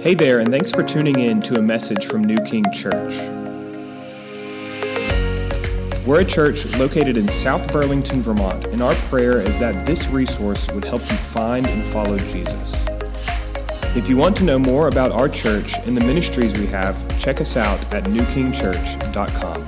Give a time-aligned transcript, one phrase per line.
[0.00, 3.14] Hey there, and thanks for tuning in to a message from New King Church.
[6.06, 10.70] We're a church located in South Burlington, Vermont, and our prayer is that this resource
[10.70, 12.86] would help you find and follow Jesus.
[13.94, 17.42] If you want to know more about our church and the ministries we have, check
[17.42, 19.66] us out at newkingchurch.com.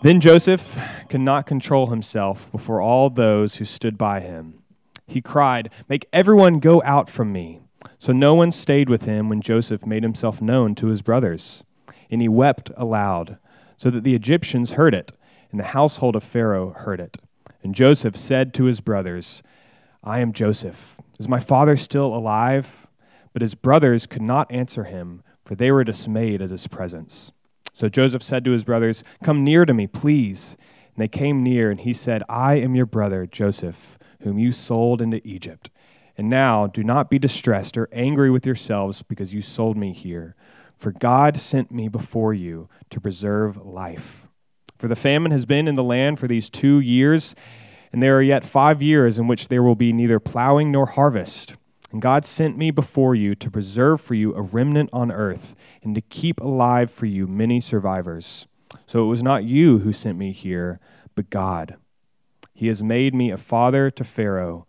[0.00, 0.74] Then Joseph
[1.10, 4.61] could not control himself before all those who stood by him.
[5.06, 7.60] He cried, Make everyone go out from me.
[7.98, 11.64] So no one stayed with him when Joseph made himself known to his brothers.
[12.10, 13.38] And he wept aloud,
[13.76, 15.12] so that the Egyptians heard it,
[15.50, 17.18] and the household of Pharaoh heard it.
[17.62, 19.42] And Joseph said to his brothers,
[20.04, 20.96] I am Joseph.
[21.18, 22.86] Is my father still alive?
[23.32, 27.32] But his brothers could not answer him, for they were dismayed at his presence.
[27.74, 30.56] So Joseph said to his brothers, Come near to me, please.
[30.94, 35.00] And they came near, and he said, I am your brother, Joseph, whom you sold
[35.00, 35.70] into Egypt.
[36.16, 40.34] And now do not be distressed or angry with yourselves because you sold me here.
[40.76, 44.26] For God sent me before you to preserve life.
[44.78, 47.34] For the famine has been in the land for these two years,
[47.92, 51.54] and there are yet five years in which there will be neither plowing nor harvest.
[51.92, 55.94] And God sent me before you to preserve for you a remnant on earth, and
[55.94, 58.46] to keep alive for you many survivors.
[58.86, 60.80] So it was not you who sent me here,
[61.14, 61.76] but God.
[62.54, 64.66] He has made me a father to Pharaoh,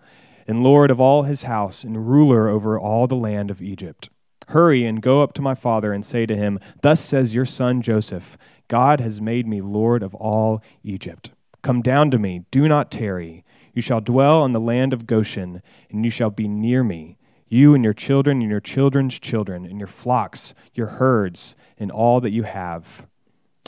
[0.48, 4.10] and lord of all his house, and ruler over all the land of Egypt.
[4.50, 7.82] Hurry and go up to my father and say to him, Thus says your son
[7.82, 11.32] Joseph, God has made me lord of all Egypt.
[11.62, 13.46] Come down to me, do not tarry.
[13.74, 17.74] You shall dwell in the land of Goshen, and you shall be near me, you
[17.74, 22.32] and your children and your children's children, and your flocks, your herds, and all that
[22.32, 23.08] you have.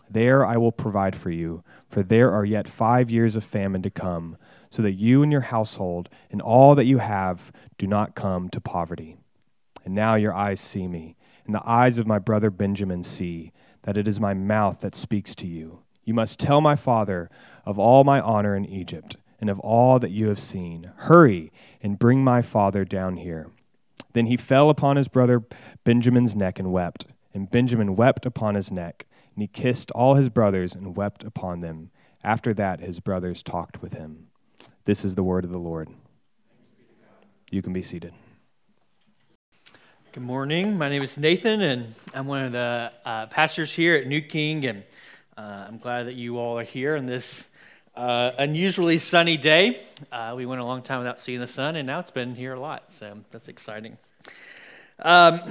[0.10, 1.64] There I will provide for you,
[1.96, 4.36] for there are yet five years of famine to come,
[4.70, 8.60] so that you and your household and all that you have do not come to
[8.60, 9.16] poverty.
[9.86, 13.54] And now your eyes see me, and the eyes of my brother Benjamin see
[13.84, 15.84] that it is my mouth that speaks to you.
[16.04, 17.30] You must tell my father
[17.64, 20.92] of all my honor in Egypt, and of all that you have seen.
[20.98, 21.50] Hurry
[21.82, 23.52] and bring my father down here.
[24.12, 25.44] Then he fell upon his brother
[25.86, 27.06] Benjamin's neck and wept.
[27.34, 29.06] And Benjamin wept upon his neck.
[29.36, 31.92] And he kissed all his brothers and wept upon them.
[32.24, 34.28] After that, his brothers talked with him.
[34.86, 35.90] This is the word of the Lord.
[37.52, 38.14] You can be seated.
[40.14, 40.78] Good morning.
[40.78, 44.66] My name is Nathan, and I'm one of the uh, pastors here at New King.
[44.66, 44.84] And
[45.38, 47.50] uh, I'm glad that you all are here on this
[47.94, 49.78] uh, unusually sunny day.
[50.14, 52.54] Uh, we went a long time without seeing the sun, and now it's been here
[52.54, 53.98] a lot, so that's exciting.
[55.00, 55.42] Um,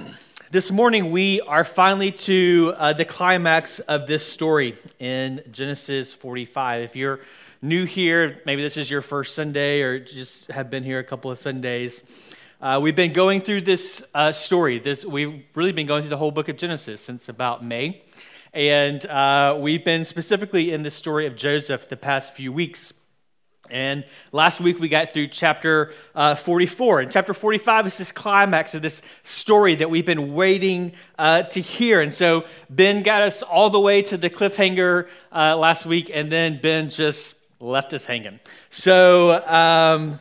[0.50, 6.82] this morning, we are finally to uh, the climax of this story in Genesis 45.
[6.82, 7.20] If you're
[7.62, 11.30] new here, maybe this is your first Sunday or just have been here a couple
[11.30, 12.04] of Sundays.
[12.60, 14.78] Uh, we've been going through this uh, story.
[14.78, 18.02] This, we've really been going through the whole book of Genesis since about May.
[18.52, 22.92] And uh, we've been specifically in the story of Joseph the past few weeks.
[23.70, 27.00] And last week we got through chapter uh, 44.
[27.00, 31.60] And chapter 45 is this climax of this story that we've been waiting uh, to
[31.60, 32.00] hear.
[32.00, 36.30] And so Ben got us all the way to the cliffhanger uh, last week, and
[36.30, 38.38] then Ben just left us hanging.
[38.70, 40.18] So, um,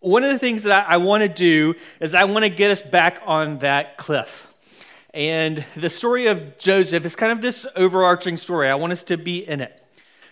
[0.00, 2.70] one of the things that I, I want to do is I want to get
[2.70, 4.46] us back on that cliff.
[5.12, 8.68] And the story of Joseph is kind of this overarching story.
[8.70, 9.84] I want us to be in it.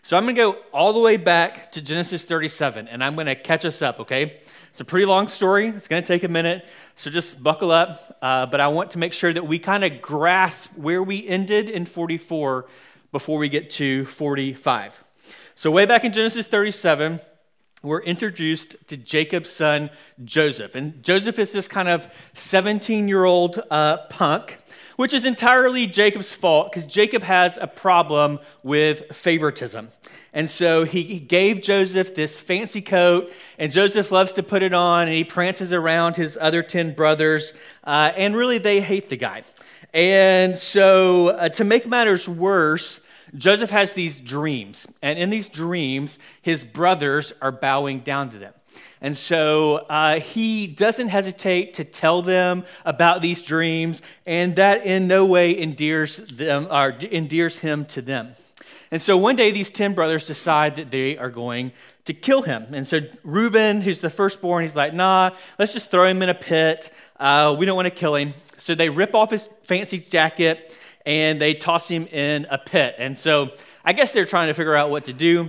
[0.07, 3.27] So I'm going to go all the way back to Genesis 37, and I'm going
[3.27, 4.39] to catch us up, okay?
[4.71, 5.67] It's a pretty long story.
[5.67, 8.17] It's going to take a minute, so just buckle up.
[8.23, 11.69] Uh, but I want to make sure that we kind of grasp where we ended
[11.69, 12.67] in 44
[13.11, 14.97] before we get to 45.
[15.57, 17.19] So, way back in Genesis 37,
[17.83, 19.91] we're introduced to Jacob's son,
[20.25, 20.77] Joseph.
[20.77, 24.59] And Joseph is this kind of 17 year old uh, punk
[24.97, 29.89] which is entirely Jacob's fault because Jacob has a problem with favoritism.
[30.33, 35.09] And so he gave Joseph this fancy coat, and Joseph loves to put it on,
[35.09, 37.55] and he prances around his other 10 brothers,
[37.85, 39.45] uh, and really they hate the guy.
[39.95, 43.01] And so, uh, to make matters worse,
[43.35, 48.53] Joseph has these dreams, and in these dreams, his brothers are bowing down to them.
[49.07, 55.07] And so uh, he doesn't hesitate to tell them about these dreams, and that in
[55.07, 58.33] no way endears, them, or endears him to them.
[58.91, 61.71] And so one day, these 10 brothers decide that they are going
[62.07, 62.67] to kill him.
[62.75, 66.35] And so Reuben, who's the firstborn, he's like, nah, let's just throw him in a
[66.35, 66.93] pit.
[67.21, 68.33] Uh, we don't want to kill him.
[68.57, 72.97] So they rip off his fancy jacket and they toss him in a pit.
[72.99, 73.53] And so
[73.85, 75.49] I guess they're trying to figure out what to do.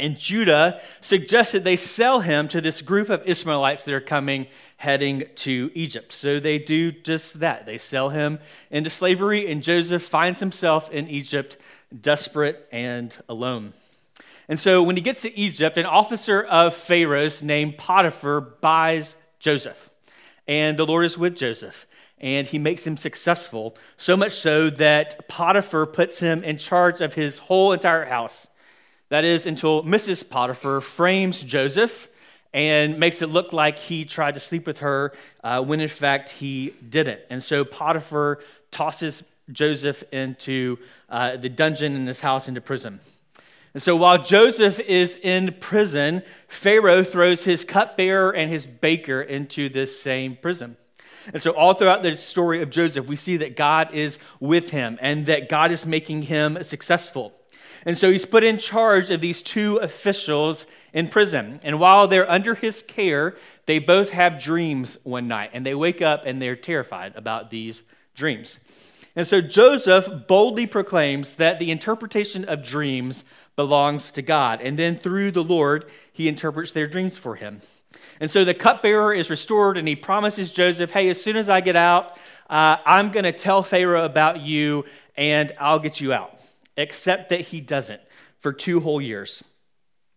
[0.00, 4.46] And Judah suggested they sell him to this group of Ishmaelites that are coming,
[4.78, 6.12] heading to Egypt.
[6.12, 7.66] So they do just that.
[7.66, 8.38] They sell him
[8.70, 11.58] into slavery, and Joseph finds himself in Egypt,
[12.00, 13.74] desperate and alone.
[14.48, 19.90] And so when he gets to Egypt, an officer of Pharaoh's named Potiphar buys Joseph.
[20.48, 21.86] And the Lord is with Joseph,
[22.18, 27.14] and he makes him successful, so much so that Potiphar puts him in charge of
[27.14, 28.48] his whole entire house.
[29.10, 30.28] That is, until Mrs.
[30.28, 32.08] Potiphar frames Joseph
[32.52, 35.12] and makes it look like he tried to sleep with her
[35.44, 37.20] uh, when in fact he didn't.
[37.28, 38.40] And so Potiphar
[38.70, 39.22] tosses
[39.52, 40.78] Joseph into
[41.08, 43.00] uh, the dungeon in his house into prison.
[43.74, 49.68] And so while Joseph is in prison, Pharaoh throws his cupbearer and his baker into
[49.68, 50.76] this same prison.
[51.32, 54.98] And so, all throughout the story of Joseph, we see that God is with him
[55.02, 57.34] and that God is making him successful.
[57.86, 61.60] And so he's put in charge of these two officials in prison.
[61.64, 63.36] And while they're under his care,
[63.66, 65.50] they both have dreams one night.
[65.54, 67.82] And they wake up and they're terrified about these
[68.14, 68.58] dreams.
[69.16, 73.24] And so Joseph boldly proclaims that the interpretation of dreams
[73.56, 74.60] belongs to God.
[74.60, 77.58] And then through the Lord, he interprets their dreams for him.
[78.20, 81.60] And so the cupbearer is restored, and he promises Joseph, Hey, as soon as I
[81.60, 82.18] get out,
[82.48, 84.84] uh, I'm going to tell Pharaoh about you,
[85.16, 86.39] and I'll get you out
[86.80, 88.00] except that he doesn't
[88.40, 89.42] for two whole years.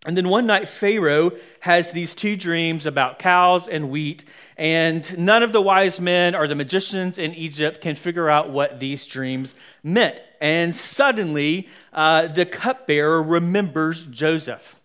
[0.05, 1.31] And then one night, Pharaoh
[1.61, 4.25] has these two dreams about cows and wheat,
[4.57, 8.81] and none of the wise men or the magicians in Egypt can figure out what
[8.81, 10.21] these dreams meant.
[10.41, 14.75] And suddenly, uh, the cupbearer remembers Joseph.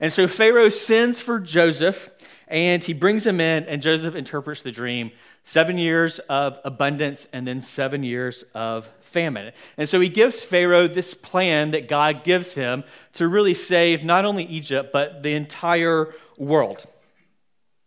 [0.00, 2.10] And so Pharaoh sends for Joseph,
[2.48, 5.12] and he brings him in, and Joseph interprets the dream
[5.44, 9.52] seven years of abundance, and then seven years of famine.
[9.78, 12.84] And so he gives Pharaoh this plan that God gives him
[13.14, 16.84] to really save not only Egypt, but the entire world.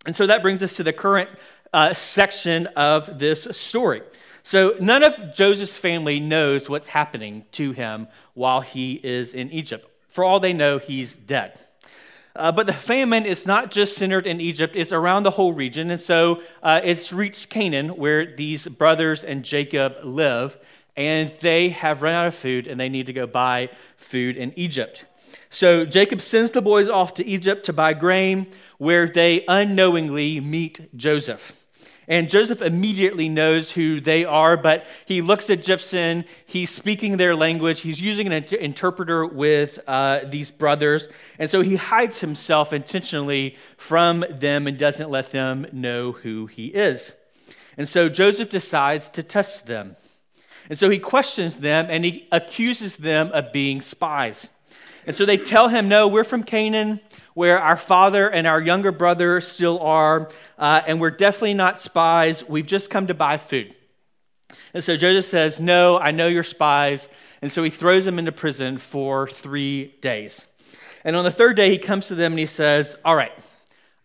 [0.05, 1.29] And so that brings us to the current
[1.73, 4.01] uh, section of this story.
[4.43, 9.85] So none of Joseph's family knows what's happening to him while he is in Egypt.
[10.07, 11.59] For all they know, he's dead.
[12.37, 15.89] Uh, but the famine is not just centered in Egypt, it's around the whole region.
[15.91, 20.57] And so uh, it's reached Canaan, where these brothers and Jacob live
[20.97, 24.51] and they have run out of food and they need to go buy food in
[24.57, 25.05] Egypt.
[25.49, 28.47] So Jacob sends the boys off to Egypt to buy grain,
[28.79, 31.53] where they unknowingly meet Joseph.
[32.09, 36.23] And Joseph immediately knows who they are, but he looks at Egyptian.
[36.45, 37.81] He's speaking their language.
[37.81, 41.09] He's using an inter- interpreter with uh, these brothers.
[41.37, 46.67] And so he hides himself intentionally from them and doesn't let them know who he
[46.67, 47.13] is.
[47.77, 49.97] And so Joseph decides to test them.
[50.69, 54.49] And so he questions them and he accuses them of being spies.
[55.05, 56.99] And so they tell him, No, we're from Canaan,
[57.33, 62.47] where our father and our younger brother still are, uh, and we're definitely not spies.
[62.47, 63.73] We've just come to buy food.
[64.73, 67.07] And so Joseph says, No, I know you're spies.
[67.41, 70.45] And so he throws them into prison for three days.
[71.03, 73.31] And on the third day, he comes to them and he says, All right,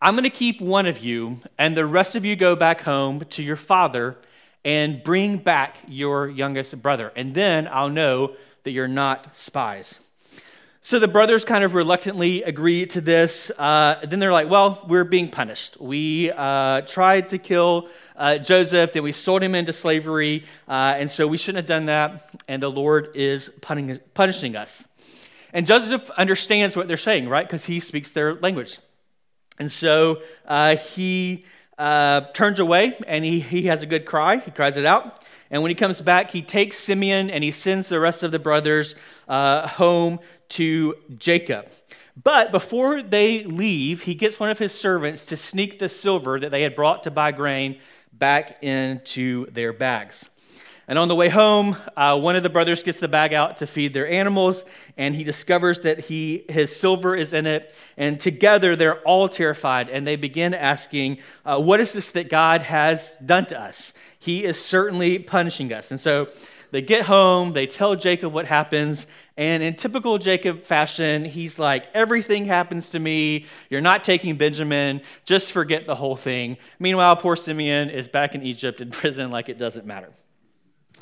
[0.01, 3.21] I'm going to keep one of you, and the rest of you go back home
[3.31, 4.17] to your father
[4.65, 7.13] and bring back your youngest brother.
[7.17, 9.99] And then I'll know that you're not spies.
[10.85, 13.53] So the brothers kind of reluctantly agree to this.
[13.57, 15.81] Uh, then they're like, well, we're being punished.
[15.81, 21.11] We uh, tried to kill uh, Joseph, then we sold him into slavery, uh, and
[21.11, 24.87] so we shouldn't have done that, and the Lord is punishing us.
[25.53, 27.47] And Joseph understands what they're saying, right?
[27.47, 28.79] Because he speaks their language.
[29.59, 31.45] And so uh, he
[31.79, 34.37] uh, turns away and he, he has a good cry.
[34.37, 35.23] He cries it out.
[35.51, 38.39] And when he comes back, he takes Simeon and he sends the rest of the
[38.39, 38.95] brothers
[39.29, 41.69] uh, home to Jacob.
[42.23, 46.51] But before they leave, he gets one of his servants to sneak the silver that
[46.51, 47.81] they had brought to buy grain
[48.13, 50.29] back into their bags.
[50.89, 53.67] And on the way home, uh, one of the brothers gets the bag out to
[53.67, 54.65] feed their animals,
[54.97, 57.75] and he discovers that he, his silver is in it.
[57.97, 62.63] And together, they're all terrified, and they begin asking, uh, What is this that God
[62.63, 63.95] has done to us?
[64.19, 65.91] He is certainly punishing us.
[65.91, 66.29] And so
[66.73, 71.87] they get home, they tell Jacob what happens, and in typical Jacob fashion, he's like,
[71.95, 73.47] Everything happens to me.
[73.71, 75.03] You're not taking Benjamin.
[75.25, 76.57] Just forget the whole thing.
[76.79, 80.11] Meanwhile, poor Simeon is back in Egypt in prison like it doesn't matter.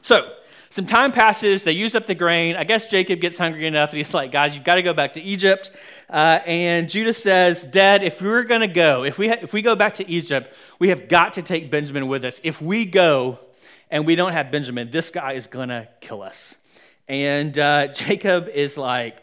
[0.03, 0.33] So,
[0.73, 2.55] some time passes, they use up the grain.
[2.55, 5.15] I guess Jacob gets hungry enough, and he's like, Guys, you've got to go back
[5.15, 5.73] to Egypt.
[6.09, 9.63] Uh, and Judah says, Dad, if we're going to go, if we, ha- if we
[9.63, 12.41] go back to Egypt, we have got to take Benjamin with us.
[12.45, 13.41] If we go
[13.91, 16.57] and we don't have Benjamin, this guy is going to kill us.
[17.09, 19.21] And uh, Jacob is like,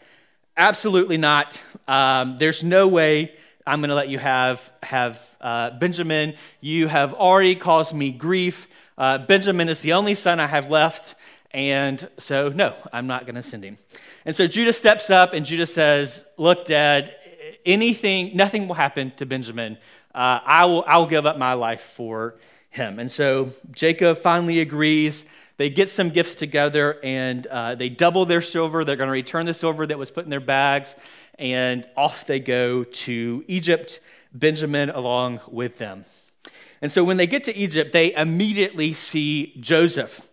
[0.54, 1.58] absolutely not.
[1.86, 3.32] Um, there's no way
[3.68, 6.34] I'm going to let you have, have uh, Benjamin.
[6.62, 8.66] You have already caused me grief.
[8.96, 11.16] Uh, Benjamin is the only son I have left.
[11.50, 13.76] And so, no, I'm not going to send him.
[14.24, 17.14] And so Judah steps up and Judah says, Look, Dad,
[17.66, 19.76] anything, nothing will happen to Benjamin.
[20.14, 22.36] Uh, I, will, I will give up my life for
[22.70, 22.98] him.
[22.98, 25.26] And so Jacob finally agrees.
[25.58, 28.84] They get some gifts together and uh, they double their silver.
[28.84, 30.96] They're going to return the silver that was put in their bags.
[31.38, 34.00] And off they go to Egypt,
[34.32, 36.04] Benjamin along with them.
[36.80, 40.28] And so when they get to Egypt, they immediately see Joseph.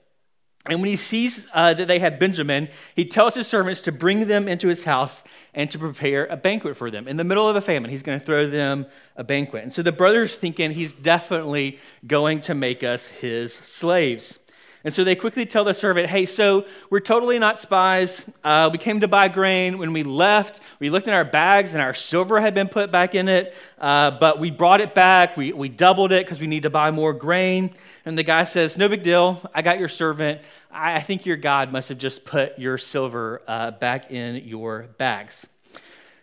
[0.67, 4.27] And when he sees uh, that they have Benjamin, he tells his servants to bring
[4.27, 7.07] them into his house and to prepare a banquet for them.
[7.07, 9.61] In the middle of a famine, he's going to throw them a banquet.
[9.61, 14.39] And so the brothers thinking he's definitely going to make us his slaves.
[14.85, 18.23] And so they quickly tell the servant, hey, so we're totally not spies.
[18.43, 19.79] Uh, we came to buy grain.
[19.79, 23.15] When we left, we looked in our bags and our silver had been put back
[23.15, 25.37] in it, uh, but we brought it back.
[25.37, 27.71] We, we doubled it because we need to buy more grain.
[28.05, 29.41] And the guy says, no big deal.
[29.55, 30.41] I got your servant.
[30.71, 34.83] I, I think your God must have just put your silver uh, back in your
[34.99, 35.47] bags.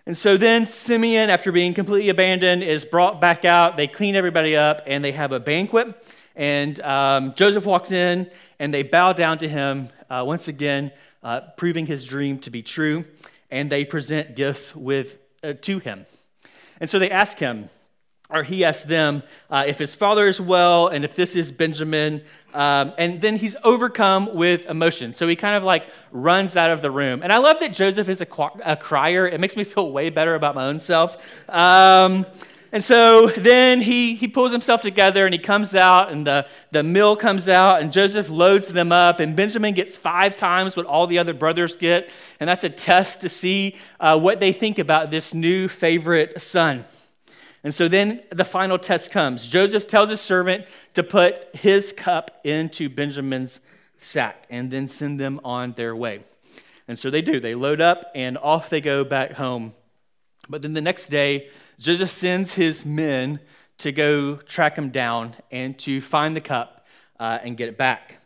[0.06, 3.76] And so then Simeon, after being completely abandoned, is brought back out.
[3.76, 5.96] They clean everybody up and they have a banquet.
[6.34, 8.30] And um, Joseph walks in
[8.62, 10.92] and they bow down to him, uh, once again,
[11.24, 13.04] uh, proving his dream to be true.
[13.50, 16.06] And they present gifts with, uh, to him.
[16.78, 17.68] And so they ask him,
[18.30, 22.22] or he asks them uh, if his father is well and if this is Benjamin.
[22.54, 25.12] Um, and then he's overcome with emotion.
[25.12, 27.24] So he kind of like runs out of the room.
[27.24, 28.28] And I love that Joseph is a,
[28.64, 29.26] a crier.
[29.26, 31.16] It makes me feel way better about my own self.
[31.48, 32.26] Um,
[32.72, 36.82] and so then he, he pulls himself together and he comes out, and the, the
[36.82, 41.06] mill comes out, and Joseph loads them up, and Benjamin gets five times what all
[41.06, 42.08] the other brothers get.
[42.40, 46.86] And that's a test to see uh, what they think about this new favorite son.
[47.62, 49.46] And so then the final test comes.
[49.46, 50.64] Joseph tells his servant
[50.94, 53.60] to put his cup into Benjamin's
[53.98, 56.24] sack and then send them on their way.
[56.88, 57.38] And so they do.
[57.38, 59.74] They load up and off they go back home.
[60.48, 61.50] But then the next day,
[61.82, 63.40] Joseph sends his men
[63.78, 66.86] to go track him down and to find the cup
[67.18, 68.18] uh, and get it back.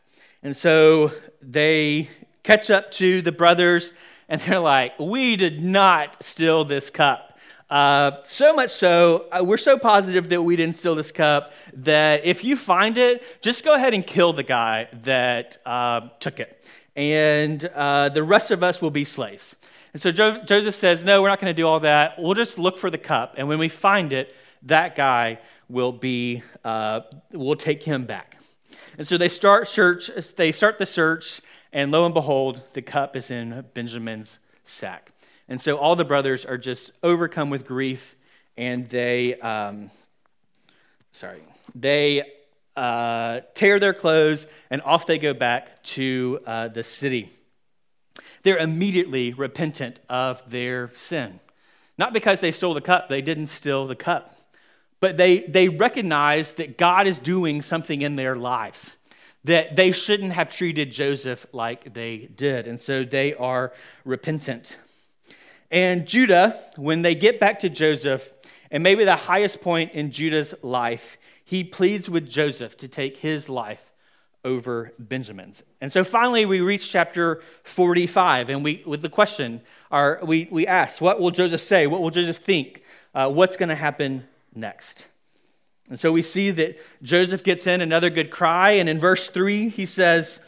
[0.43, 1.11] And so
[1.41, 2.11] they
[2.43, 3.93] catch up to the brothers
[4.29, 7.39] and they're like, We did not steal this cup.
[7.71, 12.27] Uh, so much so, uh, we're so positive that we didn't steal this cup that
[12.27, 16.63] if you find it, just go ahead and kill the guy that uh, took it.
[16.95, 19.57] And uh, the rest of us will be slaves.
[19.97, 22.19] And so jo- Joseph says, No, we're not going to do all that.
[22.19, 23.37] We'll just look for the cup.
[23.39, 25.39] And when we find it, that guy
[25.71, 27.01] will be, uh,
[27.33, 28.37] we'll take him back.
[28.99, 31.41] And so they start search, they start the search,
[31.73, 35.13] and lo and behold, the cup is in Benjamin's sack.
[35.49, 38.17] And so all the brothers are just overcome with grief,
[38.59, 39.91] and they, um,
[41.11, 41.41] sorry,
[41.75, 42.23] they
[42.77, 47.31] uh, tear their clothes, and off they go back to uh, the city
[48.43, 51.41] they're immediately repentant of their sin.
[51.99, 54.39] Not because they stole the cup, they didn't steal the cup,
[55.01, 58.97] but they, they recognize that God is doing something in their lives,
[59.45, 62.67] that they shouldn't have treated Joseph like they did.
[62.67, 63.73] And so they are
[64.05, 64.79] repentant.
[65.71, 68.33] And Judah, when they get back to Joseph,
[68.71, 73.49] and maybe the highest point in Judah's life, he pleads with Joseph to take his
[73.49, 73.93] life
[74.47, 75.65] over Benjamin's.
[75.81, 79.61] And so finally, we reach chapter 45, and we, with the question,
[79.91, 81.89] are, we, we ask, what will Joseph say?
[81.89, 82.83] What will Joseph think?
[83.13, 84.25] Uh, what's going to happen
[84.55, 85.09] next?
[85.89, 89.69] And so we see that Joseph gets in another good cry, and in verse 3,
[89.69, 90.41] he says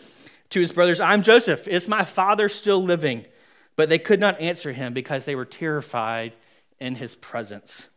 [0.51, 1.67] to his brothers, I'm Joseph.
[1.67, 3.27] Is my father still living?
[3.75, 6.35] But they could not answer him because they were terrified
[6.79, 7.89] in his presence.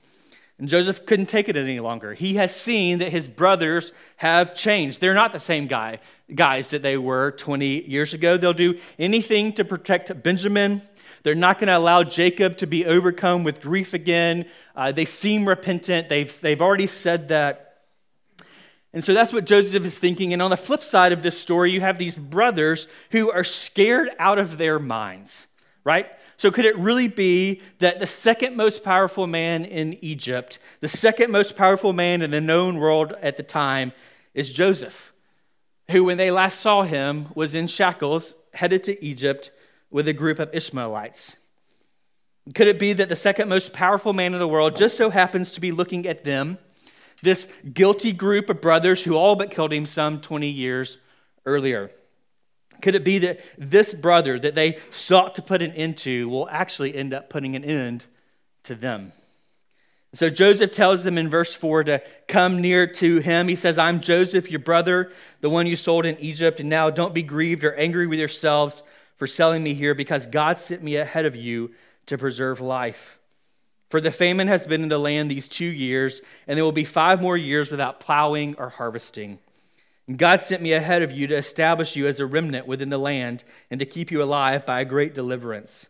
[0.61, 2.13] And Joseph couldn't take it any longer.
[2.13, 5.01] He has seen that his brothers have changed.
[5.01, 5.97] They're not the same guy,
[6.35, 8.37] guys that they were 20 years ago.
[8.37, 10.83] They'll do anything to protect Benjamin.
[11.23, 14.45] They're not going to allow Jacob to be overcome with grief again.
[14.75, 16.09] Uh, they seem repentant.
[16.09, 17.79] They've, they've already said that.
[18.93, 20.31] And so that's what Joseph is thinking.
[20.31, 24.11] And on the flip side of this story, you have these brothers who are scared
[24.19, 25.47] out of their minds,
[25.83, 26.05] right?
[26.41, 31.29] So, could it really be that the second most powerful man in Egypt, the second
[31.29, 33.91] most powerful man in the known world at the time,
[34.33, 35.13] is Joseph,
[35.91, 39.51] who, when they last saw him, was in shackles, headed to Egypt
[39.91, 41.37] with a group of Ishmaelites?
[42.55, 45.51] Could it be that the second most powerful man in the world just so happens
[45.51, 46.57] to be looking at them,
[47.21, 50.97] this guilty group of brothers who all but killed him some 20 years
[51.45, 51.91] earlier?
[52.81, 56.49] Could it be that this brother that they sought to put an end to will
[56.49, 58.05] actually end up putting an end
[58.63, 59.11] to them?
[60.13, 63.47] So Joseph tells them in verse 4 to come near to him.
[63.47, 66.59] He says, I'm Joseph, your brother, the one you sold in Egypt.
[66.59, 68.83] And now don't be grieved or angry with yourselves
[69.15, 71.71] for selling me here, because God sent me ahead of you
[72.07, 73.19] to preserve life.
[73.89, 76.85] For the famine has been in the land these two years, and there will be
[76.85, 79.37] five more years without plowing or harvesting.
[80.07, 82.97] And God sent me ahead of you to establish you as a remnant within the
[82.97, 85.87] land and to keep you alive by a great deliverance.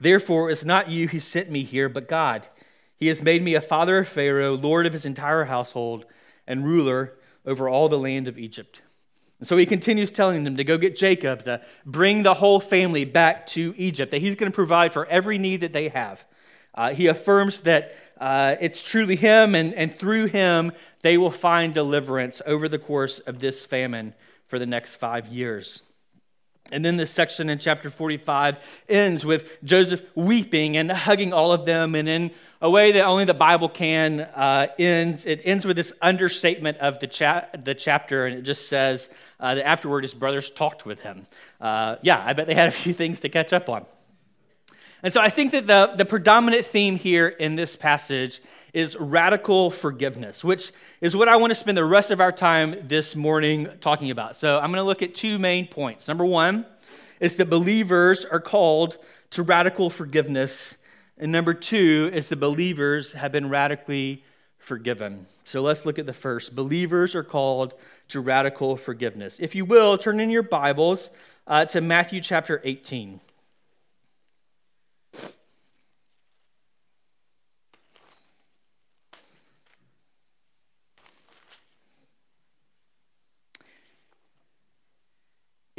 [0.00, 2.48] Therefore, it's not you who sent me here, but God.
[2.96, 6.06] He has made me a father of Pharaoh, lord of his entire household,
[6.46, 8.82] and ruler over all the land of Egypt.
[9.38, 13.06] And so he continues telling them to go get Jacob, to bring the whole family
[13.06, 16.24] back to Egypt, that he's going to provide for every need that they have.
[16.74, 20.72] Uh, he affirms that uh, it's truly him, and, and through him,
[21.02, 24.14] they will find deliverance over the course of this famine
[24.46, 25.82] for the next five years.
[26.72, 28.58] And then this section in chapter 45
[28.88, 33.24] ends with Joseph weeping and hugging all of them, and in a way that only
[33.24, 35.26] the Bible can uh, ends.
[35.26, 39.08] It ends with this understatement of the, cha- the chapter, and it just says
[39.40, 41.26] uh, that afterward his brothers talked with him.
[41.60, 43.86] Uh, yeah, I bet they had a few things to catch up on.
[45.02, 48.40] And so I think that the, the predominant theme here in this passage
[48.72, 52.76] is radical forgiveness, which is what I want to spend the rest of our time
[52.86, 54.36] this morning talking about.
[54.36, 56.06] So I'm going to look at two main points.
[56.06, 56.66] Number one
[57.18, 58.98] is that believers are called
[59.30, 60.76] to radical forgiveness
[61.20, 64.24] and number two is the believers have been radically
[64.56, 65.26] forgiven.
[65.44, 66.56] So let's look at the first.
[66.56, 67.74] Believers are called
[68.08, 69.38] to radical forgiveness.
[69.38, 71.10] If you will, turn in your Bibles
[71.46, 73.20] uh, to Matthew chapter 18.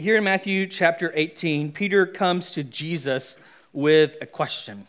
[0.02, 3.38] Here in Matthew chapter 18, Peter comes to Jesus
[3.72, 4.88] with a question.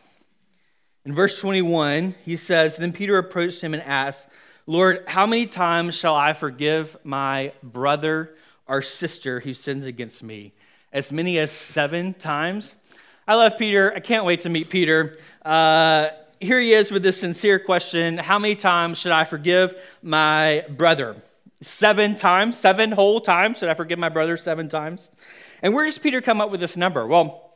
[1.05, 4.27] In verse 21, he says, Then Peter approached him and asked,
[4.67, 10.55] Lord, how many times shall I forgive my brother or sister who sins against me?
[10.95, 12.75] As many as seven times?
[13.29, 13.93] I love Peter.
[13.95, 15.19] I can't wait to meet Peter.
[15.45, 16.09] Uh,
[16.41, 21.17] here he is with this sincere question How many times should I forgive my brother?
[21.63, 23.59] Seven times, seven whole times.
[23.59, 25.11] Should I forgive my brother seven times?
[25.63, 27.07] And where does Peter come up with this number?
[27.07, 27.55] Well,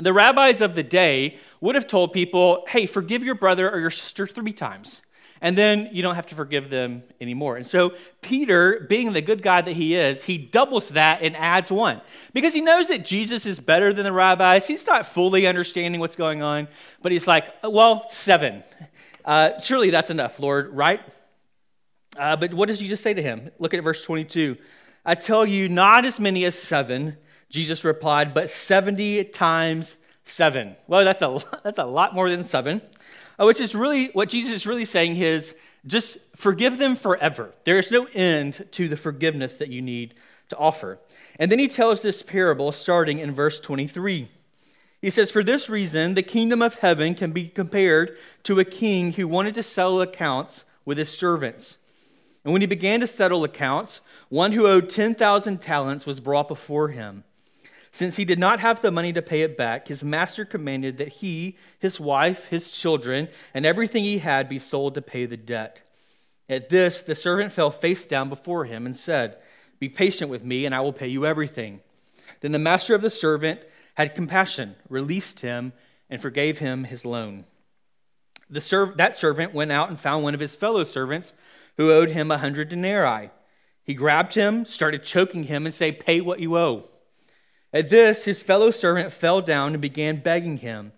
[0.00, 3.90] the rabbis of the day would have told people, hey, forgive your brother or your
[3.90, 5.02] sister three times.
[5.42, 7.56] And then you don't have to forgive them anymore.
[7.56, 11.70] And so, Peter, being the good guy that he is, he doubles that and adds
[11.70, 12.00] one.
[12.32, 14.68] Because he knows that Jesus is better than the rabbis.
[14.68, 16.68] He's not fully understanding what's going on,
[17.02, 18.62] but he's like, well, seven.
[19.24, 21.00] Uh, surely that's enough, Lord, right?
[22.16, 23.50] Uh, but what does Jesus say to him?
[23.58, 24.56] Look at verse 22.
[25.04, 27.16] I tell you, not as many as seven
[27.52, 30.74] Jesus replied, But 70 times seven.
[30.88, 32.80] Well, that's a, that's a lot more than seven,
[33.38, 35.54] uh, which is really what Jesus is really saying is
[35.86, 37.52] just forgive them forever.
[37.64, 40.14] There is no end to the forgiveness that you need
[40.48, 40.98] to offer.
[41.38, 44.28] And then he tells this parable starting in verse 23.
[45.00, 49.12] He says, For this reason, the kingdom of heaven can be compared to a king
[49.12, 51.78] who wanted to settle accounts with his servants.
[52.44, 56.88] And when he began to settle accounts, one who owed 10,000 talents was brought before
[56.88, 57.24] him.
[57.92, 61.08] Since he did not have the money to pay it back, his master commanded that
[61.08, 65.82] he, his wife, his children, and everything he had be sold to pay the debt.
[66.48, 69.36] At this, the servant fell face down before him and said,
[69.78, 71.80] Be patient with me, and I will pay you everything.
[72.40, 73.60] Then the master of the servant
[73.94, 75.74] had compassion, released him,
[76.08, 77.44] and forgave him his loan.
[78.48, 81.32] The serv- that servant went out and found one of his fellow servants
[81.76, 83.30] who owed him a hundred denarii.
[83.84, 86.88] He grabbed him, started choking him, and said, Pay what you owe.
[87.72, 90.92] At this, his fellow servant fell down and began begging him,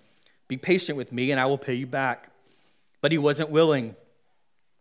[0.49, 2.31] Be patient with me, and I will pay you back.
[3.01, 3.95] But he wasn't willing.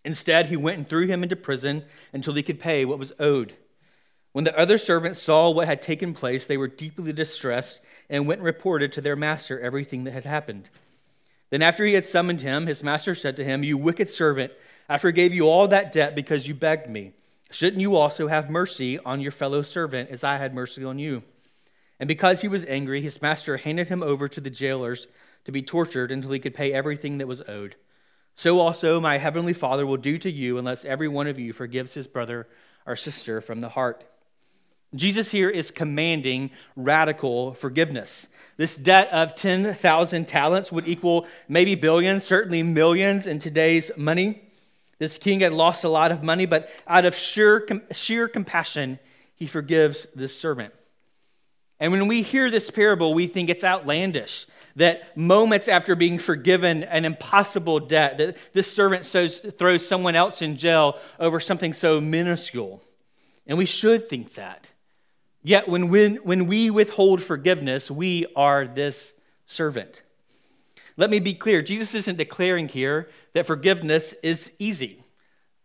[0.04, 3.54] Instead, he went and threw him into prison until he could pay what was owed.
[4.34, 7.80] When the other servants saw what had taken place, they were deeply distressed
[8.10, 10.70] and went and reported to their master everything that had happened.
[11.52, 14.52] Then, after he had summoned him, his master said to him, You wicked servant,
[14.94, 17.14] I forgave you all that debt because you begged me.
[17.50, 21.24] Shouldn't you also have mercy on your fellow servant as I had mercy on you?
[22.00, 25.08] And because he was angry, his master handed him over to the jailers
[25.46, 27.76] to be tortured until he could pay everything that was owed.
[28.36, 31.96] So also my heavenly Father will do to you unless every one of you forgives
[31.96, 32.48] his brother
[32.86, 34.04] or sister from the heart.
[34.94, 38.28] Jesus here is commanding radical forgiveness.
[38.58, 44.43] This debt of 10,000 talents would equal maybe billions, certainly millions in today's money.
[45.04, 49.00] This king had lost a lot of money, but out of sheer, sheer compassion,
[49.36, 50.74] he forgives this servant.
[51.78, 54.46] And when we hear this parable, we think it's outlandish
[54.78, 60.56] that moments after being forgiven an impossible debt, that this servant throws someone else in
[60.56, 62.82] jail over something so minuscule.
[63.46, 64.72] And we should think that.
[65.42, 69.14] Yet when, when, when we withhold forgiveness, we are this
[69.48, 70.02] servant.
[70.98, 75.04] Let me be clear Jesus isn't declaring here that forgiveness is easy.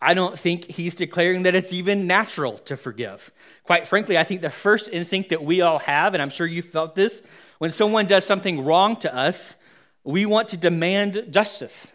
[0.01, 3.33] I don't think he's declaring that it's even natural to forgive.
[3.65, 6.63] Quite frankly, I think the first instinct that we all have, and I'm sure you
[6.63, 7.23] felt this,
[7.59, 9.57] when someone does something wrong to us,
[10.05, 11.93] we want to demand justice.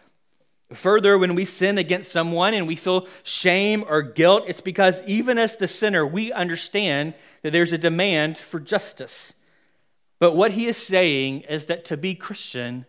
[0.72, 5.38] Further, when we sin against someone and we feel shame or guilt, it's because even
[5.38, 9.34] as the sinner, we understand that there's a demand for justice.
[10.18, 12.86] But what he is saying is that to be Christian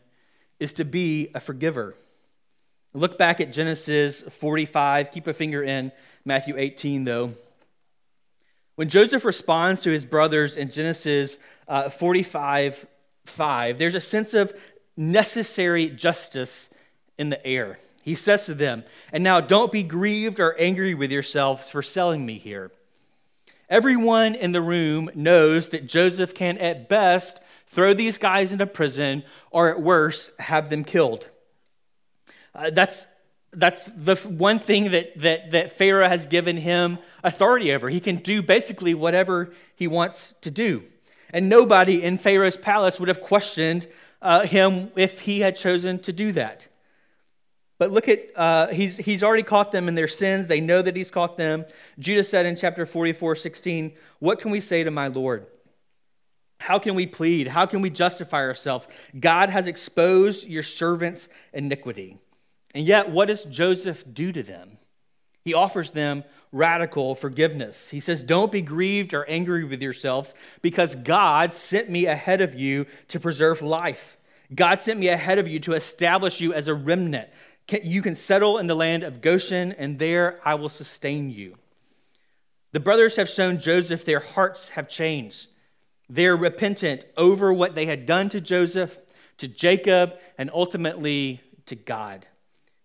[0.59, 1.95] is to be a forgiver.
[2.93, 5.11] Look back at Genesis 45.
[5.11, 5.91] Keep a finger in
[6.23, 7.33] Matthew 18, though.
[8.75, 11.37] When Joseph responds to his brothers in Genesis
[11.67, 12.85] uh, 45
[13.25, 14.53] 5, there's a sense of
[14.95, 16.69] necessary justice
[17.17, 17.79] in the air.
[18.03, 22.25] He says to them, And now don't be grieved or angry with yourselves for selling
[22.25, 22.71] me here.
[23.67, 27.41] Everyone in the room knows that Joseph can, at best,
[27.75, 31.29] throw these guys into prison or, at worst, have them killed.
[32.55, 33.05] Uh, that's,
[33.51, 37.89] that's the one thing that, that, that Pharaoh has given him authority over.
[37.89, 40.83] He can do basically whatever he wants to do.
[41.31, 43.87] And nobody in Pharaoh's palace would have questioned
[44.21, 46.67] uh, him if he had chosen to do that.
[47.77, 50.47] But look at, uh, he's, he's already caught them in their sins.
[50.47, 51.65] They know that he's caught them.
[51.99, 55.47] Judah said in chapter 44, 16, What can we say to my Lord?
[56.65, 57.47] How can we plead?
[57.47, 58.87] How can we justify ourselves?
[59.19, 62.17] God has exposed your servant's iniquity.
[62.73, 64.79] And yet, what does Joseph do to them?
[65.43, 67.87] He offers them radical forgiveness.
[67.87, 72.55] He says, Don't be grieved or angry with yourselves because God sent me ahead of
[72.55, 74.17] you to preserve life.
[74.55, 77.29] God sent me ahead of you to establish you as a remnant.
[77.83, 81.53] You can settle in the land of Goshen, and there I will sustain you.
[82.71, 85.49] The brothers have shown Joseph their hearts have changed.
[86.09, 88.97] They're repentant over what they had done to Joseph,
[89.37, 92.25] to Jacob, and ultimately to God.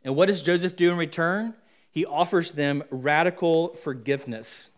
[0.04, 1.54] And what does Joseph do in return?
[1.90, 4.70] He offers them radical forgiveness.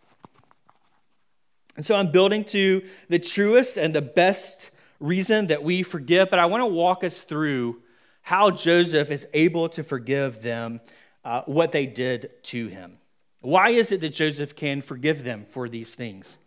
[1.76, 6.38] And so I'm building to the truest and the best reason that we forgive, but
[6.38, 7.83] I want to walk us through
[8.22, 10.81] how Joseph is able to forgive them
[11.24, 12.98] uh, what they did to him.
[13.40, 16.38] Why is it that Joseph can forgive them for these things?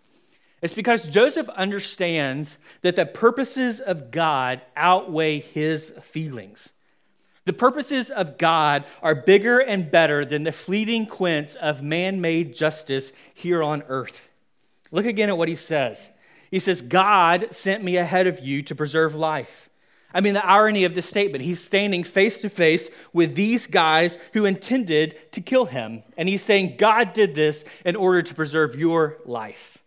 [0.65, 6.73] It's because Joseph understands that the purposes of God outweigh his feelings.
[7.45, 12.55] The purposes of God are bigger and better than the fleeting quints of man made
[12.55, 14.31] justice here on earth.
[14.89, 16.09] Look again at what he says.
[16.49, 19.69] He says, God sent me ahead of you to preserve life.
[20.15, 24.17] I mean, the irony of this statement, he's standing face to face with these guys
[24.33, 26.01] who intended to kill him.
[26.17, 29.83] And he's saying, God did this in order to preserve your life.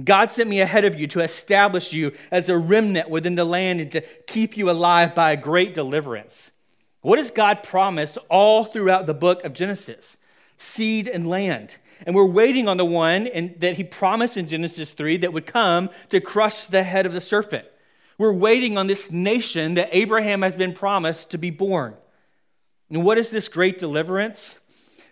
[0.00, 3.80] God sent me ahead of you to establish you as a remnant within the land
[3.80, 6.50] and to keep you alive by a great deliverance.
[7.02, 10.16] What does God promise all throughout the book of Genesis?
[10.56, 11.76] Seed and land.
[12.06, 15.46] And we're waiting on the one in, that he promised in Genesis 3 that would
[15.46, 17.66] come to crush the head of the serpent.
[18.16, 21.94] We're waiting on this nation that Abraham has been promised to be born.
[22.88, 24.58] And what is this great deliverance?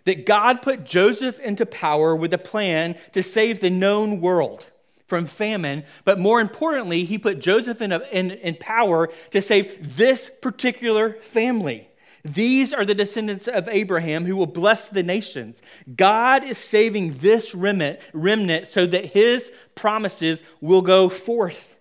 [0.05, 4.70] That God put Joseph into power with a plan to save the known world
[5.11, 9.97] from famine, but more importantly, he put Joseph in, a, in, in power to save
[9.97, 11.89] this particular family.
[12.23, 15.61] These are the descendants of Abraham who will bless the nations.
[15.97, 21.75] God is saving this remnant, remnant so that his promises will go forth.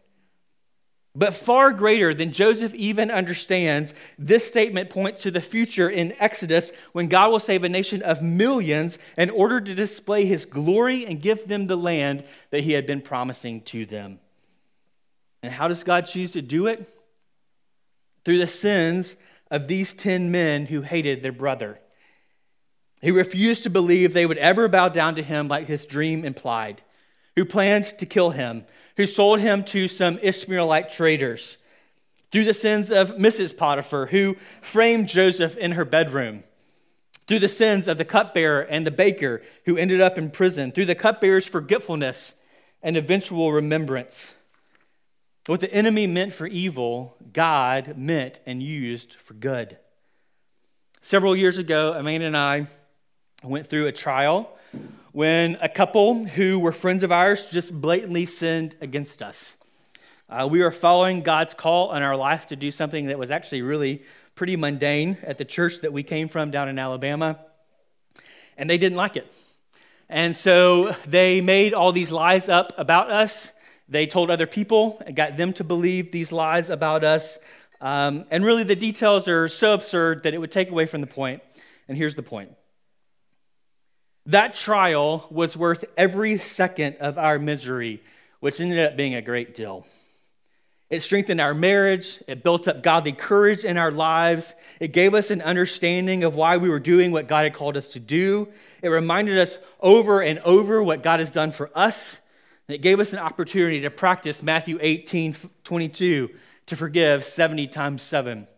[1.14, 6.70] But far greater than Joseph even understands, this statement points to the future in Exodus
[6.92, 11.20] when God will save a nation of millions in order to display his glory and
[11.20, 14.20] give them the land that he had been promising to them.
[15.42, 16.88] And how does God choose to do it?
[18.24, 19.16] Through the sins
[19.50, 21.80] of these 10 men who hated their brother.
[23.02, 26.82] He refused to believe they would ever bow down to him like his dream implied
[27.36, 28.64] who planned to kill him,
[28.96, 31.56] who sold him to some Ishmaelite traders,
[32.30, 33.56] through the sins of Mrs.
[33.56, 36.44] Potiphar, who framed Joseph in her bedroom,
[37.26, 40.86] through the sins of the cupbearer and the baker, who ended up in prison, through
[40.86, 42.34] the cupbearer's forgetfulness
[42.82, 44.34] and eventual remembrance.
[45.46, 49.78] What the enemy meant for evil, God meant and used for good.
[51.02, 52.66] Several years ago, Amanda and I
[53.42, 54.56] went through a trial
[55.12, 59.56] when a couple who were friends of ours just blatantly sinned against us.
[60.28, 63.62] Uh, we were following God's call in our life to do something that was actually
[63.62, 64.04] really
[64.36, 67.40] pretty mundane at the church that we came from down in Alabama,
[68.56, 69.26] and they didn't like it.
[70.08, 73.52] And so they made all these lies up about us.
[73.88, 77.38] They told other people and got them to believe these lies about us.
[77.80, 81.06] Um, and really, the details are so absurd that it would take away from the
[81.06, 81.42] point.
[81.88, 82.50] And here's the point
[84.30, 88.02] that trial was worth every second of our misery,
[88.40, 89.86] which ended up being a great deal.
[90.90, 92.20] It strengthened our marriage.
[92.26, 94.54] It built up godly courage in our lives.
[94.80, 97.90] It gave us an understanding of why we were doing what God had called us
[97.90, 98.48] to do.
[98.82, 102.18] It reminded us over and over what God has done for us.
[102.66, 106.30] And it gave us an opportunity to practice Matthew 18 22
[106.66, 108.48] to forgive 70 times 7.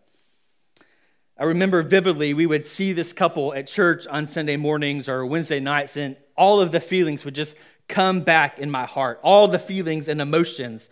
[1.43, 5.59] I remember vividly we would see this couple at church on Sunday mornings or Wednesday
[5.59, 7.57] nights, and all of the feelings would just
[7.89, 10.89] come back in my heart, all the feelings and emotions.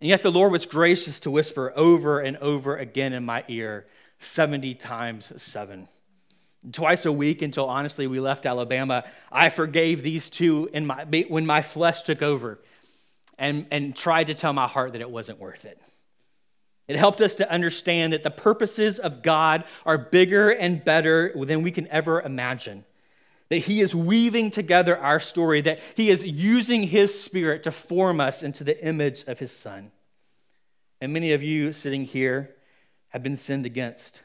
[0.00, 3.86] And yet the Lord was gracious to whisper over and over again in my ear
[4.18, 5.86] 70 times 7.
[6.72, 11.46] Twice a week until honestly we left Alabama, I forgave these two in my, when
[11.46, 12.58] my flesh took over
[13.38, 15.80] and, and tried to tell my heart that it wasn't worth it.
[16.88, 21.62] It helped us to understand that the purposes of God are bigger and better than
[21.62, 22.84] we can ever imagine.
[23.48, 28.20] That He is weaving together our story, that He is using His Spirit to form
[28.20, 29.90] us into the image of His Son.
[31.00, 32.54] And many of you sitting here
[33.08, 34.22] have been sinned against.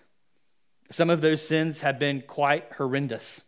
[0.91, 3.43] Some of those sins have been quite horrendous.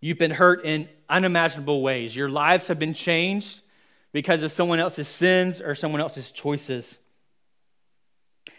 [0.00, 2.14] You've been hurt in unimaginable ways.
[2.14, 3.62] Your lives have been changed
[4.12, 7.00] because of someone else's sins or someone else's choices.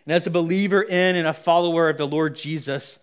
[0.06, 3.00] And as a believer in and a follower of the Lord Jesus,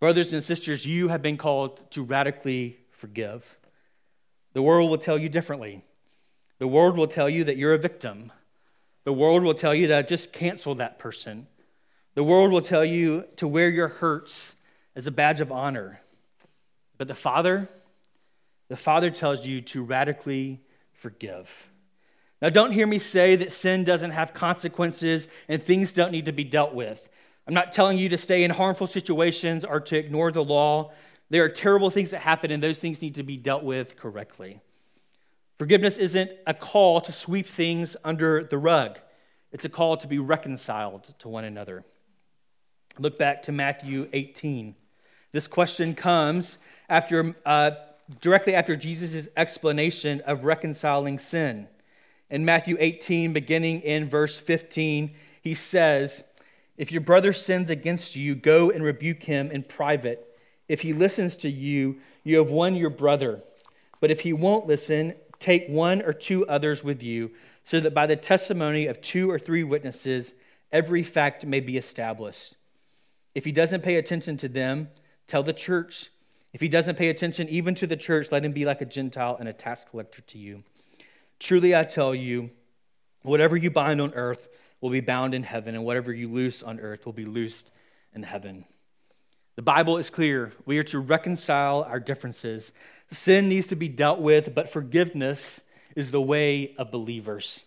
[0.00, 3.58] brothers and sisters, you have been called to radically forgive.
[4.54, 5.84] The world will tell you differently.
[6.58, 8.32] The world will tell you that you're a victim.
[9.04, 11.46] The world will tell you to just cancel that person.
[12.14, 14.54] The world will tell you to wear your hurts
[14.94, 16.00] as a badge of honor.
[16.96, 17.68] But the Father,
[18.68, 20.62] the Father tells you to radically
[20.94, 21.68] forgive.
[22.42, 26.32] Now, don't hear me say that sin doesn't have consequences and things don't need to
[26.32, 27.08] be dealt with.
[27.46, 30.92] I'm not telling you to stay in harmful situations or to ignore the law.
[31.30, 34.60] There are terrible things that happen, and those things need to be dealt with correctly.
[35.58, 38.98] Forgiveness isn't a call to sweep things under the rug,
[39.52, 41.84] it's a call to be reconciled to one another.
[42.98, 44.74] Look back to Matthew 18.
[45.32, 47.72] This question comes after, uh,
[48.20, 51.68] directly after Jesus' explanation of reconciling sin.
[52.30, 56.24] In Matthew 18, beginning in verse 15, he says,
[56.76, 60.36] If your brother sins against you, go and rebuke him in private.
[60.68, 63.42] If he listens to you, you have won your brother.
[64.00, 67.30] But if he won't listen, take one or two others with you,
[67.64, 70.34] so that by the testimony of two or three witnesses,
[70.72, 72.56] every fact may be established.
[73.34, 74.88] If he doesn't pay attention to them,
[75.28, 76.10] tell the church.
[76.52, 79.36] If he doesn't pay attention even to the church, let him be like a Gentile
[79.38, 80.64] and a tax collector to you.
[81.38, 82.50] Truly I tell you,
[83.22, 84.48] whatever you bind on earth
[84.80, 87.70] will be bound in heaven, and whatever you loose on earth will be loosed
[88.14, 88.64] in heaven.
[89.56, 90.52] The Bible is clear.
[90.66, 92.72] We are to reconcile our differences.
[93.10, 95.62] Sin needs to be dealt with, but forgiveness
[95.94, 97.64] is the way of believers.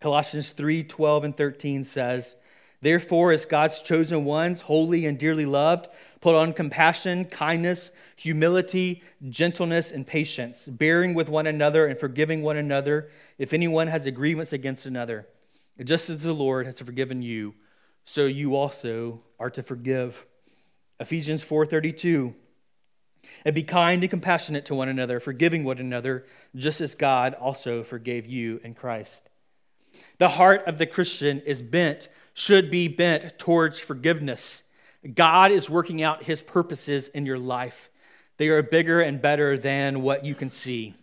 [0.00, 2.34] Colossians 3 12 and 13 says,
[2.82, 5.88] Therefore, as God's chosen ones, holy and dearly loved,
[6.20, 12.56] put on compassion, kindness, humility, gentleness, and patience, bearing with one another and forgiving one
[12.56, 15.26] another if anyone has a grievance against another.
[15.82, 17.54] Just as the Lord has forgiven you,
[18.04, 20.26] so you also are to forgive.
[20.98, 22.34] Ephesians 4:32
[23.44, 27.82] And be kind and compassionate to one another, forgiving one another, just as God also
[27.82, 29.28] forgave you in Christ.
[30.18, 34.62] The heart of the Christian is bent should be bent towards forgiveness.
[35.14, 37.90] God is working out his purposes in your life.
[38.36, 40.94] They are bigger and better than what you can see.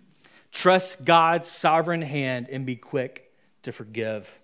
[0.51, 3.31] Trust God's sovereign hand and be quick
[3.63, 4.39] to forgive.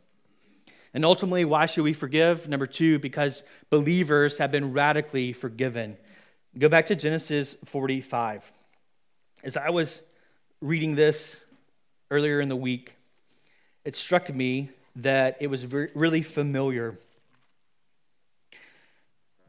[0.94, 2.48] And ultimately, why should we forgive?
[2.48, 5.98] Number two, because believers have been radically forgiven.
[6.58, 8.52] Go back to Genesis 45.
[9.44, 10.04] As I was
[10.62, 11.46] reading this
[12.12, 12.96] earlier in the week,
[13.84, 17.00] it struck me that it was really familiar.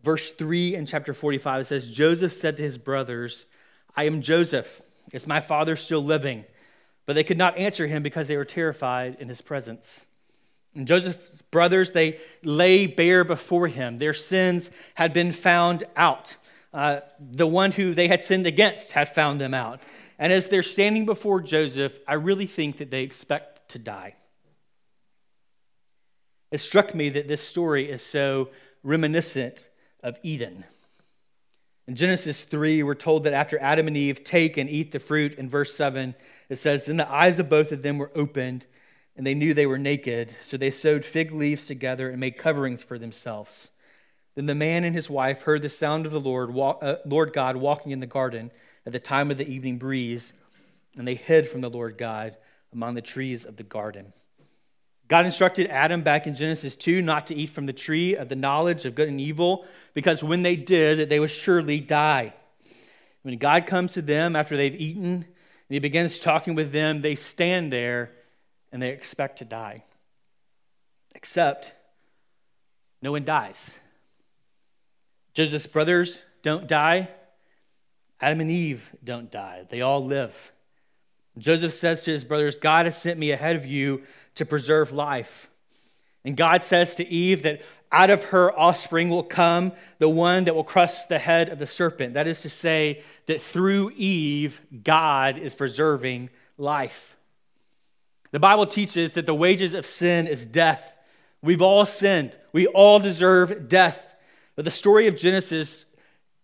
[0.04, 3.46] Verse 3 in chapter 45 it says, Joseph said to his brothers,
[3.96, 4.82] I am Joseph.
[5.14, 6.44] Is my father still living?
[7.06, 10.04] But they could not answer him because they were terrified in his presence.
[10.74, 13.96] And Joseph's brothers, they lay bare before him.
[13.96, 16.36] Their sins had been found out.
[16.74, 19.80] Uh, the one who they had sinned against had found them out.
[20.18, 24.16] And as they're standing before Joseph, I really think that they expect to die.
[26.50, 28.50] It struck me that this story is so
[28.82, 29.66] reminiscent
[30.04, 30.64] of Eden.
[31.88, 35.34] In Genesis 3, we're told that after Adam and Eve take and eat the fruit,
[35.34, 36.14] in verse 7,
[36.48, 38.66] it says, Then the eyes of both of them were opened,
[39.16, 40.34] and they knew they were naked.
[40.40, 43.70] So they sewed fig leaves together and made coverings for themselves.
[44.34, 47.56] Then the man and his wife heard the sound of the Lord, uh, Lord God
[47.56, 48.50] walking in the garden
[48.86, 50.32] at the time of the evening breeze,
[50.96, 52.36] and they hid from the Lord God
[52.72, 54.12] among the trees of the garden.
[55.08, 58.36] God instructed Adam back in Genesis 2 not to eat from the tree of the
[58.36, 62.32] knowledge of good and evil, because when they did, they would surely die.
[63.22, 65.24] When God comes to them after they've eaten and
[65.68, 68.12] he begins talking with them, they stand there
[68.72, 69.84] and they expect to die.
[71.14, 71.74] Except
[73.00, 73.78] no one dies.
[75.34, 77.08] Joseph's brothers don't die.
[78.20, 79.64] Adam and Eve don't die.
[79.68, 80.52] They all live.
[81.36, 84.02] Joseph says to his brothers, God has sent me ahead of you
[84.36, 85.48] to preserve life.
[86.24, 90.54] And God says to Eve that out of her offspring will come the one that
[90.54, 92.14] will crush the head of the serpent.
[92.14, 97.16] That is to say, that through Eve, God is preserving life.
[98.32, 100.96] The Bible teaches that the wages of sin is death.
[101.40, 104.14] We've all sinned, we all deserve death.
[104.56, 105.84] But the story of Genesis,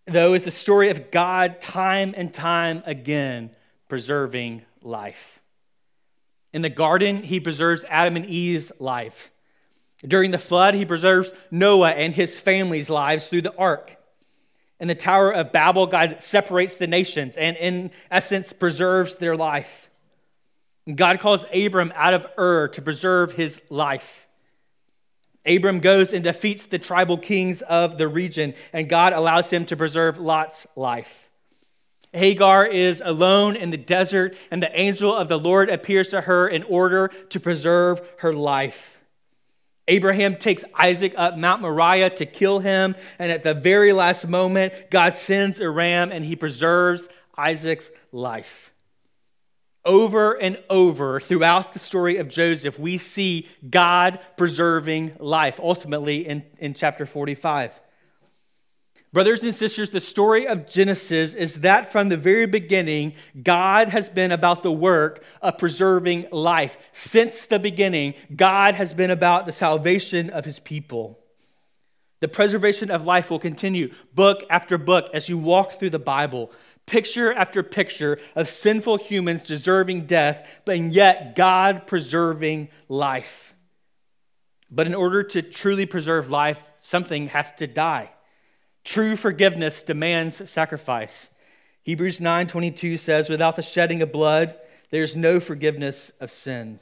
[0.05, 3.51] though, is the story of God time and time again
[3.89, 5.40] preserving life.
[6.53, 9.31] In the garden, he preserves Adam and Eve's life.
[10.05, 13.97] During the flood, he preserves Noah and his family's lives through the ark.
[14.79, 19.89] In the Tower of Babel, God separates the nations and, in essence, preserves their life.
[20.93, 24.27] God calls Abram out of Ur to preserve his life.
[25.45, 29.77] Abram goes and defeats the tribal kings of the region, and God allows him to
[29.77, 31.30] preserve Lot's life.
[32.13, 36.47] Hagar is alone in the desert, and the angel of the Lord appears to her
[36.47, 38.99] in order to preserve her life.
[39.87, 44.73] Abraham takes Isaac up Mount Moriah to kill him, and at the very last moment,
[44.89, 48.71] God sends a ram and he preserves Isaac's life.
[49.83, 56.43] Over and over throughout the story of Joseph, we see God preserving life, ultimately in,
[56.59, 57.79] in chapter 45.
[59.13, 64.07] Brothers and sisters, the story of Genesis is that from the very beginning, God has
[64.07, 66.77] been about the work of preserving life.
[66.93, 71.19] Since the beginning, God has been about the salvation of his people.
[72.21, 76.49] The preservation of life will continue book after book as you walk through the Bible,
[76.85, 83.53] picture after picture of sinful humans deserving death, but yet God preserving life.
[84.69, 88.11] But in order to truly preserve life, something has to die.
[88.83, 91.29] True forgiveness demands sacrifice.
[91.83, 94.55] Hebrews 9:22 says, "Without the shedding of blood,
[94.89, 96.79] there is no forgiveness of sin."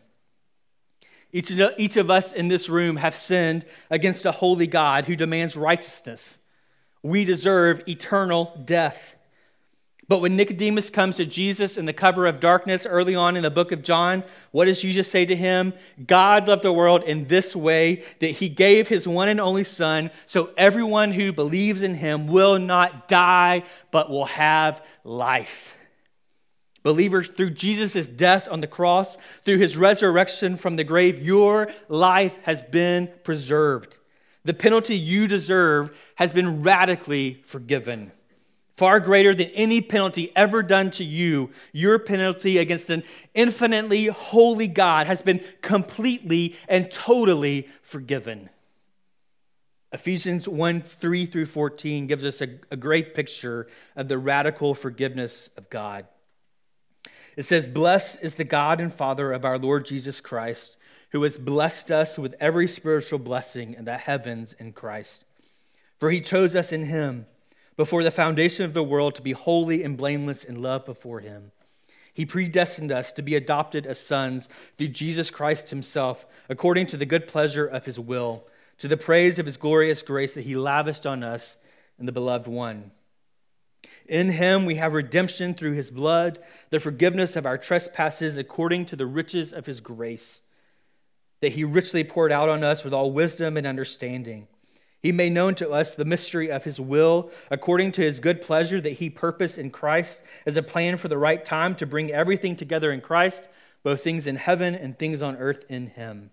[1.31, 5.15] Each of, each of us in this room have sinned against a holy God who
[5.15, 6.39] demands righteousness.
[7.03, 9.15] We deserve eternal death.
[10.09, 13.51] But when Nicodemus comes to Jesus in the cover of darkness early on in the
[13.51, 15.71] book of John, what does Jesus say to him?
[16.03, 20.09] God loved the world in this way that he gave his one and only Son,
[20.25, 25.77] so everyone who believes in him will not die, but will have life.
[26.81, 32.39] Believers, through Jesus' death on the cross, through his resurrection from the grave, your life
[32.43, 33.99] has been preserved.
[34.43, 38.11] The penalty you deserve has been radically forgiven
[38.79, 44.69] far greater than any penalty ever done to you, your penalty against an infinitely holy
[44.69, 48.49] God has been completely and totally forgiven.
[49.91, 55.49] Ephesians 1 3 through 14 gives us a, a great picture of the radical forgiveness
[55.57, 56.07] of God.
[57.35, 60.77] It says, Blessed is the God and Father of our Lord Jesus Christ,
[61.09, 65.25] who has blessed us with every spiritual blessing in the heavens in Christ.
[65.99, 67.25] For he chose us in him
[67.79, 71.53] before the foundation of the world to be holy and blameless in love before him.
[72.13, 77.05] He predestined us to be adopted as sons through Jesus Christ himself, according to the
[77.05, 78.45] good pleasure of his will,
[78.79, 81.55] to the praise of his glorious grace that he lavished on us
[81.97, 82.91] in the beloved one.
[84.09, 86.37] In him we have redemption through his blood,
[86.71, 90.41] the forgiveness of our trespasses according to the riches of his grace,
[91.39, 94.49] that he richly poured out on us with all wisdom and understanding.
[95.01, 98.81] He made known to us the mystery of his will, according to his good pleasure
[98.81, 102.55] that he purposed in Christ as a plan for the right time to bring everything
[102.55, 103.47] together in Christ,
[103.81, 106.31] both things in heaven and things on earth in him.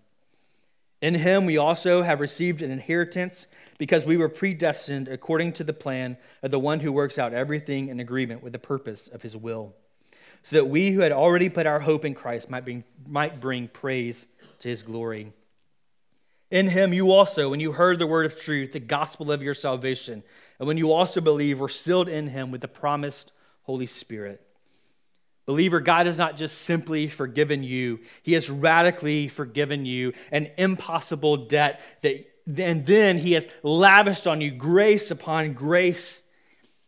[1.01, 3.47] In him we also have received an inheritance
[3.77, 7.87] because we were predestined according to the plan of the one who works out everything
[7.87, 9.73] in agreement with the purpose of his will
[10.47, 13.67] so that we who had already put our hope in Christ might bring, might bring
[13.67, 14.25] praise
[14.59, 15.33] to his glory.
[16.49, 19.53] In him you also, when you heard the word of truth, the gospel of your
[19.53, 20.23] salvation,
[20.59, 23.31] and when you also believe, were sealed in him with the promised
[23.63, 24.41] Holy Spirit.
[25.45, 31.47] Believer, God has not just simply forgiven you, He has radically forgiven you an impossible
[31.47, 32.27] debt that
[32.57, 36.21] and then He has lavished on you grace upon grace.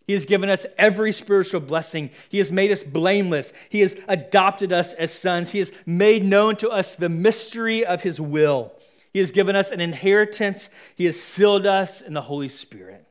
[0.07, 2.09] He has given us every spiritual blessing.
[2.29, 3.53] He has made us blameless.
[3.69, 5.51] He has adopted us as sons.
[5.51, 8.73] He has made known to us the mystery of His will.
[9.11, 10.69] He has given us an inheritance.
[10.95, 13.05] He has sealed us in the Holy Spirit.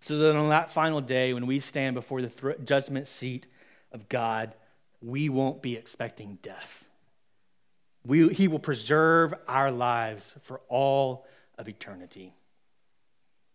[0.00, 3.46] So that on that final day, when we stand before the th- judgment seat
[3.92, 4.54] of God,
[5.02, 6.86] we won't be expecting death.
[8.04, 11.26] We, he will preserve our lives for all
[11.58, 12.34] of eternity.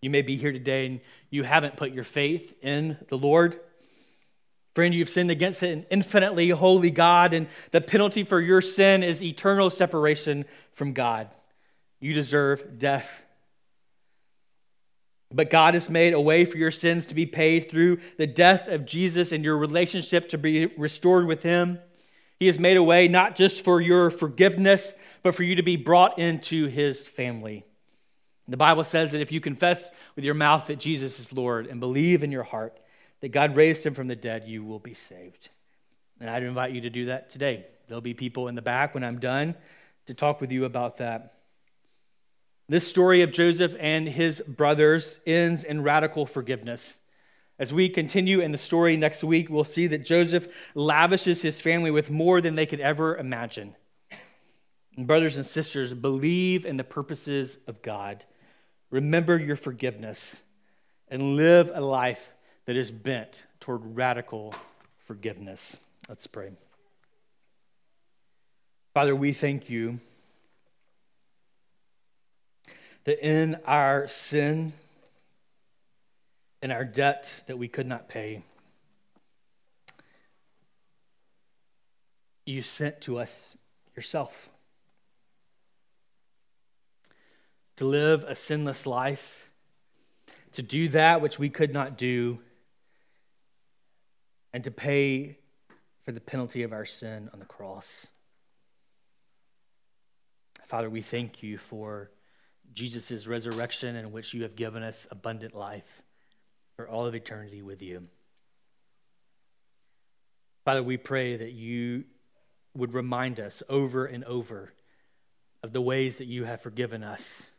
[0.02, 3.60] You may be here today and you haven't put your faith in the Lord.
[4.76, 9.24] Friend, you've sinned against an infinitely holy God, and the penalty for your sin is
[9.24, 11.30] eternal separation from God.
[12.02, 13.24] You deserve death.
[15.34, 18.68] But God has made a way for your sins to be paid through the death
[18.68, 21.80] of Jesus and your relationship to be restored with Him.
[22.38, 25.78] He has made a way not just for your forgiveness, but for you to be
[25.78, 27.64] brought into His family.
[28.50, 31.80] The Bible says that if you confess with your mouth that Jesus is Lord and
[31.80, 32.78] believe in your heart
[33.26, 35.50] that God raised Him from the dead, you will be saved.
[36.20, 37.66] And I'd invite you to do that today.
[37.88, 39.56] There'll be people in the back when I'm done
[40.06, 41.34] to talk with you about that.
[42.70, 47.00] This story of Joseph and his brothers ends in radical forgiveness.
[47.58, 51.90] As we continue in the story next week, we'll see that Joseph lavishes his family
[51.90, 53.76] with more than they could ever imagine.
[54.98, 58.24] And brothers and sisters, believe in the purposes of God.
[58.92, 60.44] Remember your forgiveness
[61.08, 62.30] and live a life
[62.66, 64.54] that is bent toward radical
[65.06, 65.78] forgiveness.
[66.10, 66.52] Let's pray.
[68.94, 70.00] Father, we thank you
[73.04, 74.74] that in our sin,
[76.62, 78.42] in our debt that we could not pay,
[82.46, 83.58] you sent to us
[83.96, 84.50] yourself
[87.76, 89.50] to live a sinless life,
[90.54, 92.40] to do that which we could not do,
[94.56, 95.38] and to pay
[96.06, 98.08] for the penalty of our sin on the cross.
[100.64, 102.10] Father, we thank you for
[102.74, 106.02] Jesus' resurrection in which you have given us abundant life
[106.78, 108.08] for all of eternity with you.
[110.64, 112.06] Father, we pray that you
[112.78, 114.72] would remind us over and over
[115.64, 117.52] of the ways that you have forgiven us,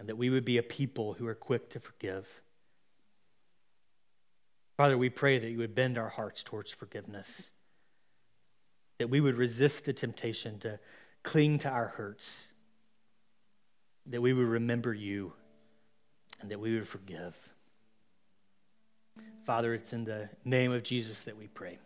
[0.00, 2.26] and that we would be a people who are quick to forgive.
[4.76, 7.52] Father, we pray that you would bend our hearts towards forgiveness,
[8.98, 10.78] that we would resist the temptation to
[11.22, 12.52] cling to our hurts
[14.06, 15.32] that we would remember you
[16.40, 17.34] and that we would forgive.
[19.44, 21.78] Father, it's in the name of Jesus that we pray.